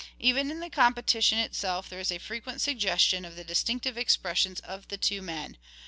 Even 0.17 0.49
in 0.49 0.61
the 0.61 0.69
competition 0.71 1.37
itself 1.37 1.87
there 1.87 1.99
is 1.99 2.11
a 2.11 2.17
frequent 2.17 2.59
suggestion 2.59 3.23
of 3.23 3.35
the 3.35 3.43
distinctive 3.43 3.99
expressions 3.99 4.59
of 4.61 4.87
the 4.87 4.97
two 4.97 5.21
men. 5.21 5.57